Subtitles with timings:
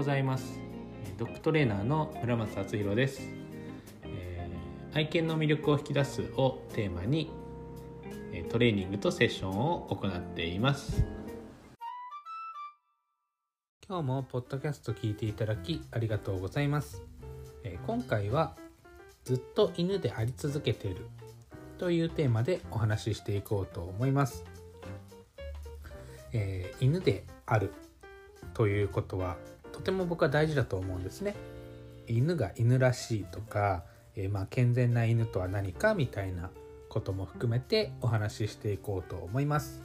[0.00, 0.58] ございます。
[1.18, 3.20] ドッグトレーナーの村松敦弘です、
[4.04, 7.30] えー、愛犬の魅力を引き出すをテーマに
[8.48, 11.04] トレーニングとセッションを行っています。
[13.86, 17.02] 今日もポッドキャスト聞いていただきありがとうございます、
[17.64, 18.56] えー、今回は
[19.24, 21.08] ずっと犬であり続けている
[21.76, 24.46] というテーマでお話ししていこうと思います、
[26.32, 27.74] えー、犬である
[28.54, 29.36] ということは
[29.80, 31.34] とても僕は大事だと思うんですね。
[32.06, 33.82] 犬が犬らしいとか、
[34.14, 36.50] えー、まあ健全な犬とは何かみたいな
[36.90, 39.80] ことも含めてお話ししていこうと思います。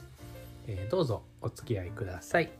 [0.66, 2.50] えー、どうぞお付き合いください。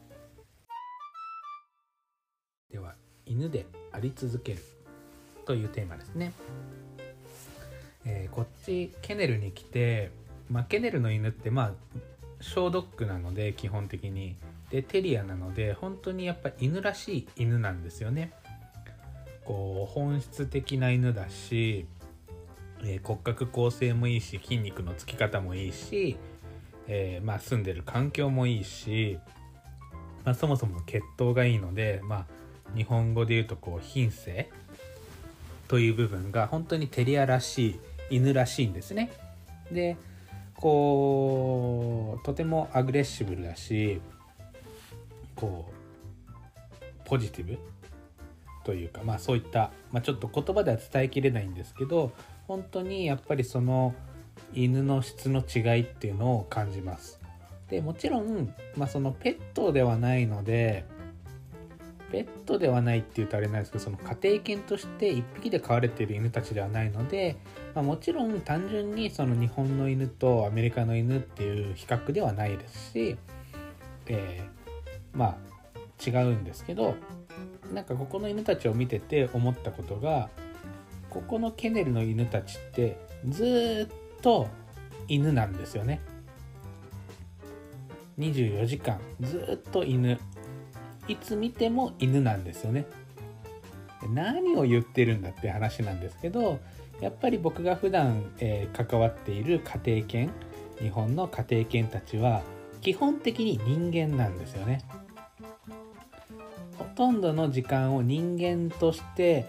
[2.71, 2.95] では
[3.27, 4.59] 犬であり続ける
[5.45, 6.33] というテーマですね。
[8.07, 10.11] えー、こっちケネルに来て、
[10.51, 11.73] まあ、ケネルの犬ってまあ
[12.41, 14.37] 小ドッグなので基本的に
[14.71, 18.33] でテリアなので本当にやっぱ犬らしい犬なんですよね。
[19.45, 21.87] こう本質的な犬だし、
[22.83, 26.17] えー、骨格構成もいいし筋肉のつき方もいいし、
[26.89, 29.19] えー、まあ、住んでる環境もいいし、
[30.25, 32.27] まあ、そもそも血統がいいので、まあ、
[32.77, 34.51] 日本語で言うとこう品性
[35.69, 37.81] という部分が本当にテリアらしい
[38.11, 39.13] 犬らしいんですね。
[39.71, 39.97] で
[40.55, 44.01] こうとてもアグレッシブルだし
[45.37, 47.59] こうポジティブ
[48.65, 52.13] というかまあそういった、まあ、ちょっと言葉では伝えきれないんですけど
[52.49, 53.95] 本当にやっぱりその
[54.53, 57.21] 犬の質の違いっていうのを感じます。
[57.69, 60.85] でもちろん、まあ、そのペットではないので
[62.13, 67.37] ペットではないっていうとあれなんですけどその家庭犬として1匹で飼われている犬たちではないので、
[67.75, 73.17] まあ、もちろん単純にその日本の犬とアメリカの犬っていう比較ではないですし、
[74.07, 74.49] え
[75.17, 75.37] まあ
[76.05, 76.95] 違うんですけど
[77.73, 80.29] なんかここの犬たちを見てて思ったことが
[81.11, 82.99] ここのケネルの犬たちって
[83.29, 84.49] ずっと
[85.09, 86.01] 犬なんですよね。
[88.19, 90.19] 24時間ずっと犬。
[91.09, 92.87] いつ見ても犬なんですよね。
[94.13, 96.59] 何を言ってるんだって話なんですけど
[97.01, 100.31] やっぱり僕が普段、えー、関わっている家庭犬
[100.79, 102.43] 日本の家庭犬たちは
[102.81, 104.83] 基本的に人間なんですよね。
[106.79, 109.47] ほとんどの時間を人間として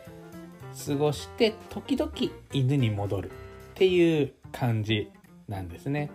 [0.85, 2.11] 過ごして時々
[2.53, 3.31] 犬に戻るっ
[3.73, 5.11] ていう感じ
[5.47, 6.09] なんですね。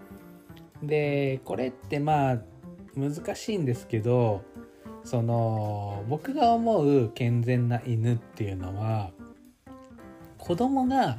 [0.82, 2.38] でこれってまあ
[2.96, 4.42] 難しいんですけど
[5.04, 9.10] その僕が思う健全な犬っていうのは
[10.38, 11.18] 子供が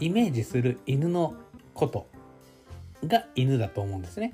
[0.00, 1.34] イメージする犬の
[1.74, 2.06] こと
[3.06, 4.32] が犬だと思うんですね。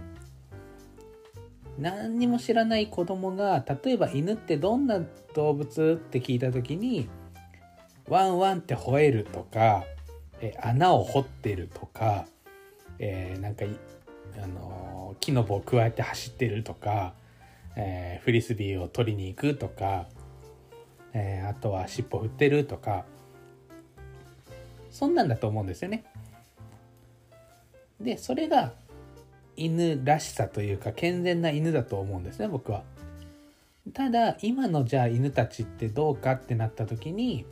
[1.79, 5.01] 何にも知らない子供が例えば犬ってどんな
[5.35, 7.09] 動物って聞いた時に
[8.09, 9.85] ワンワンって吠えるとか、
[10.41, 12.25] え穴を掘ってるとか、
[12.99, 13.67] えー、なんか、
[14.43, 17.13] あのー、木の棒をくわえて走ってるとか、
[17.77, 20.07] えー、フリスビーを取りに行くとか、
[21.13, 23.05] えあとは尻尾振ってるとか
[24.91, 26.05] そんなんだと思うんですよね。
[28.01, 28.73] でそれが
[29.59, 32.83] 犬らしさというか健全な犬だと思うんですね僕は。
[33.93, 37.47] ただ今のじゃあ犬たちってどうかってなった時に、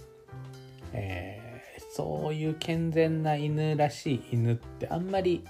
[0.92, 5.44] えー、そういう健全な犬らしい犬ってあんまり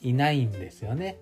[0.00, 1.18] いないんですよね。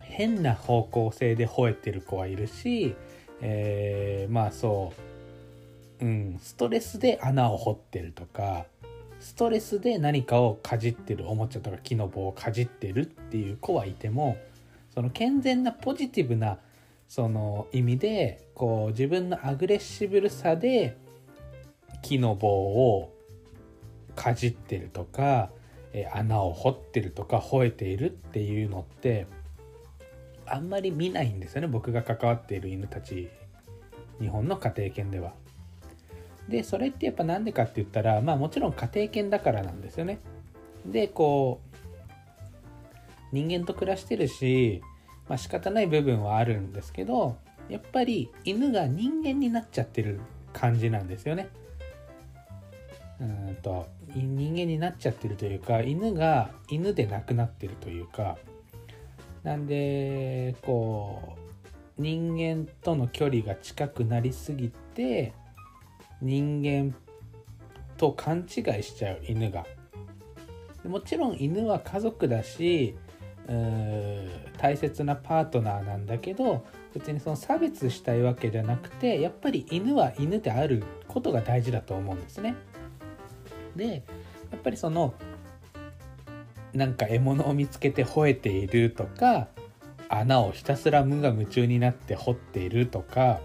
[0.00, 2.94] 変な方向性で吠えてる子はいるし、
[3.42, 4.92] えー、まあそ
[6.00, 8.66] う、うん、ストレスで穴を掘ってるとか
[9.26, 14.36] ストレスで何かをかじってるおもちゃとか木の棒をかじってるっていう子はいても
[14.94, 16.58] その健全なポジティブな
[17.08, 20.96] その意味でこう自分のアグレッシブルさで
[22.02, 23.12] 木の棒を
[24.14, 25.50] かじってるとか、
[25.92, 29.26] え穴を掘ってるとか吠えているっていうのって
[30.46, 33.28] あんまり見ないんですよね僕が関わっている犬たち
[34.20, 35.32] 日本の家庭犬では。
[36.48, 40.20] でそれってやっぱ何でかって言ったらまあもちろん家庭犬だからなんですよね。
[40.84, 41.76] でこう
[43.32, 44.82] 人間と暮らしてるし
[45.28, 47.36] まあ仕方ない部分はあるんですけど
[47.68, 50.20] やっぱり犬が人間になっちゃってる
[50.52, 51.48] 感じなんですよね。
[53.20, 58.36] うんと人間になっちゃってるというか犬が犬でなくなってるというか
[59.42, 61.36] なんでこ
[61.98, 65.32] う人間との距離が近くなりすぎて
[66.20, 66.94] 人間
[67.96, 69.66] と勘違いしちゃう犬が
[70.84, 72.96] もちろん犬は家族だし
[74.58, 76.64] 大切なパートナーなんだけど
[76.94, 82.56] 別にその差別したいわけじゃなくてやっぱり犬は犬であることが大事だと思うんですね。
[83.76, 84.02] で
[84.50, 85.14] やっぱりその
[86.72, 89.48] なんか獲物を見つけて吠えているとか
[90.08, 93.40] 穴をひたすら無我夢中になって掘っているとか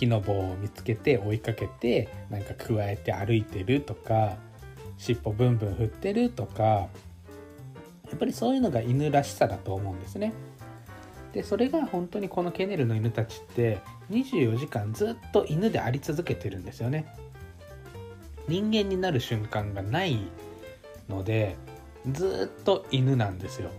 [0.00, 4.36] 木の棒を見つけて追いかけてなんかくわえて歩いてるとか
[4.96, 6.88] 尻尾ブンブン振ってるとかや
[8.16, 10.32] っぱりそういうのが犬らしさだと思うんですね。
[11.32, 13.78] でそれが本当にこのケネルの犬たちって
[14.10, 17.06] 24時間ずっと犬であり続けてるんですよね。
[18.48, 20.18] 人間になる瞬間がない
[21.08, 21.54] ので
[22.10, 23.70] ずっと犬なんですよ。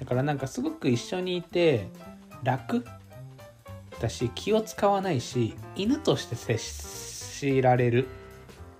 [0.00, 1.88] だからなんかすごく一緒にいて
[2.42, 2.84] 楽
[4.00, 8.08] だし気を使わないし犬として接しられる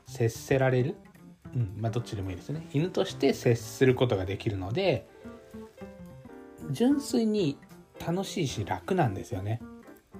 [0.07, 0.95] 接せられる？
[1.55, 2.67] うんまあどっちでもいいですね。
[2.73, 5.09] 犬として接することができるので
[6.71, 7.59] 純粋に
[8.05, 9.61] 楽しいし楽なんですよね。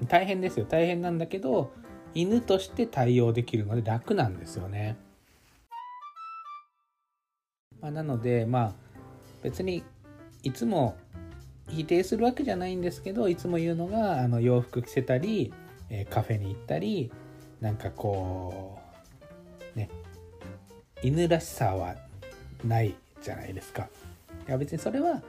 [0.09, 0.67] 大変ですよ。
[0.67, 1.73] 大変なんだけど
[2.15, 4.97] 犬として対応できるので楽なんですよね、
[7.81, 8.75] まあ、なのでまあ
[9.43, 9.85] 別に
[10.43, 10.97] いつも
[11.69, 15.53] 否定するわけじゃないんですけどいつも言うのがあの洋服着せたり、
[15.91, 17.11] えー、カフェに行ったり
[17.61, 18.79] なんかこ
[19.75, 19.91] うね
[21.03, 21.97] 犬らしさは
[22.65, 23.89] ないじゃないですか。
[24.49, 25.23] いや別にそれは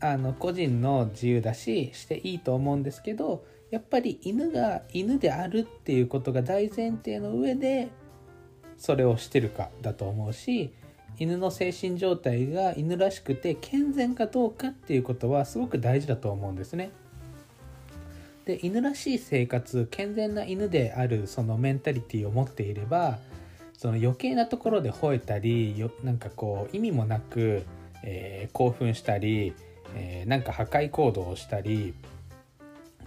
[0.00, 7.88] あの個人の自由だししていいと思うんですけどやっぱり犬が犬であるっていうことが大前提の上で
[8.76, 10.72] それをしてるかだと思うし
[11.18, 16.90] 犬の精神状態が犬らしくて健全かどうかっていうことはすごく大事だと思うんですね。
[18.44, 23.18] で犬らしい生活健全な犬であるそのメンタリティーを持っていれば
[23.72, 27.64] その余計なところで吠えたりよなんかこう意味もなく、
[28.02, 29.54] えー、興奮したり、
[29.94, 31.94] えー、なんか破壊行動をしたり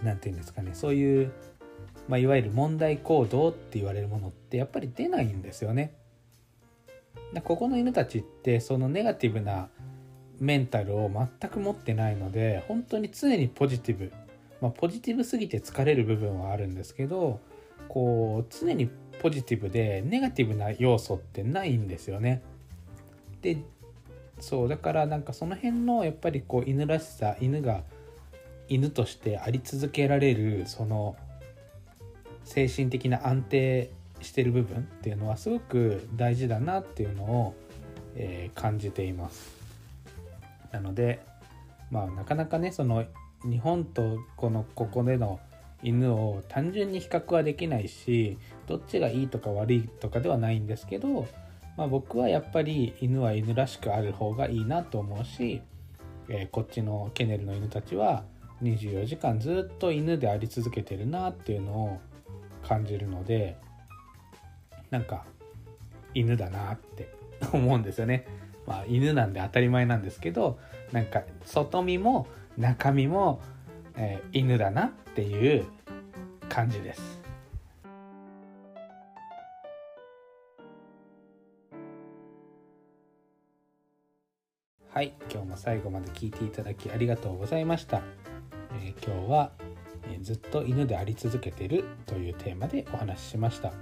[0.02, 1.32] 何て言うんですかねそういう、
[2.08, 5.94] まあ、いわゆる問題行動って言われるものってやっぱり出ないんですよね。
[7.44, 9.68] ここの犬たちってそのネガティブな
[10.40, 14.12] メンタルを全く持ってないので本当に常にポジティブ、
[14.60, 17.40] まあ、ポジティブすぎて疲れる部分はあるんですけど
[17.88, 18.88] こう常に
[19.20, 22.42] ポジティブでネガティブな要素ってないんですよね。
[23.42, 23.58] で
[24.40, 27.82] そうだからなんかその辺のやっぱりこう犬らしさ犬が
[28.68, 31.16] 犬としてあり続けられるその
[32.44, 37.54] 精神的な安定してる部分っていうのはすごく大事だなっていうのを、
[38.14, 39.56] えー、感じています。
[40.72, 41.20] なので
[41.90, 43.04] まあなかなかねその
[43.44, 45.40] 日本とこのここでの
[45.82, 48.36] 犬を単純に比較はできないし
[48.66, 51.28] どっちがいいとか悪いとかではないんですけど、
[51.76, 55.62] まあ、僕はやっぱり犬は犬らしくある方がいいなと思うし、
[56.28, 58.24] えー、こっちのケネルの犬たちは
[58.62, 62.00] 24時間ずっと犬であり続けてるなっていうのを
[62.66, 63.56] 感じるので
[64.90, 65.24] なんか
[66.14, 67.08] 犬だなって
[67.52, 68.26] 思うんですよね。
[68.66, 70.58] まあ、犬なんで当たり前なんですけど
[70.92, 72.26] なんか外見も
[72.58, 73.40] 中身も、
[73.96, 75.64] えー、犬だなっていう
[76.48, 77.18] 感じです。
[84.92, 88.02] はい今日も最後まで聞いていただきありがとうございました。
[88.82, 89.52] えー、今日は、
[90.10, 93.72] えー、ずっと犬であり続けてるというテーマでお話ししました。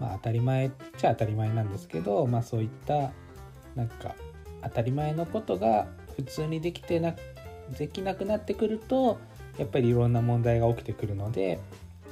[0.00, 3.12] まあ、当たり前っちゃ当たり前なんですけど、まあ、そういった
[3.74, 4.14] なんか
[4.62, 5.86] 当たり前のことが
[6.16, 7.14] 普通にできてな
[7.78, 9.18] できなくなってくると
[9.58, 11.60] やっぱりいろんな問題が起きてくるので、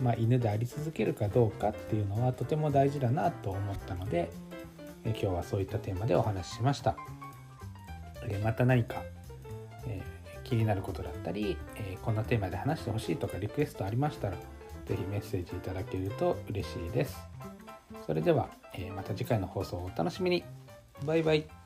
[0.02, 4.30] まあ、犬であり続けるかどうかっていうのはとても大事だなと思ったので
[5.06, 6.96] え今日はそういったテーマでお話ししました。
[8.28, 9.02] でまた何か、
[9.86, 14.36] えー、気になることだったり、えー、こんなテーマで話してほしいとかリクエストありましたら
[14.86, 17.35] 是非メッセージいただけると嬉しいです。
[18.06, 20.44] それでは、えまた次回の放送をお楽しみに。
[21.04, 21.65] バイバイ。